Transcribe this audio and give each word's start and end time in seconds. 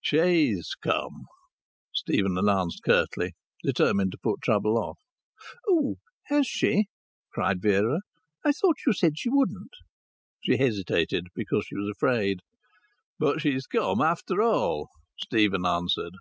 "She's 0.00 0.76
come," 0.80 1.24
Stephen 1.92 2.38
announced 2.38 2.84
curtly, 2.84 3.32
determined 3.64 4.12
to 4.12 4.18
put 4.22 4.40
trouble 4.44 4.78
off. 4.78 4.96
"Oh, 5.68 5.96
has 6.26 6.46
she?" 6.46 6.86
cried 7.32 7.60
Vera. 7.60 8.02
"I 8.44 8.52
thought 8.52 8.76
you 8.86 8.92
said 8.92 9.18
she 9.18 9.28
wouldn't." 9.28 9.72
"She 10.44 10.56
hesitated, 10.56 11.26
because 11.34 11.64
she 11.66 11.74
was 11.74 11.90
afraid. 11.90 12.42
But 13.18 13.40
she's 13.40 13.66
come 13.66 14.00
after 14.00 14.40
all," 14.40 14.88
Stephen 15.20 15.66
answered. 15.66 16.14